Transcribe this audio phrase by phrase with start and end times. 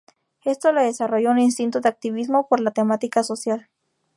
[0.43, 3.69] Esto le desarrolló un instinto de activismo por la temática social.